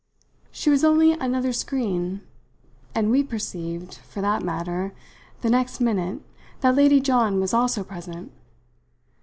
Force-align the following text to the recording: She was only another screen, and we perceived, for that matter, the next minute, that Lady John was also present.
She 0.51 0.71
was 0.71 0.83
only 0.83 1.11
another 1.11 1.53
screen, 1.53 2.21
and 2.95 3.11
we 3.11 3.21
perceived, 3.21 3.97
for 3.99 4.19
that 4.19 4.41
matter, 4.41 4.93
the 5.41 5.49
next 5.51 5.79
minute, 5.79 6.23
that 6.61 6.73
Lady 6.75 6.99
John 6.99 7.39
was 7.39 7.53
also 7.53 7.83
present. 7.83 8.31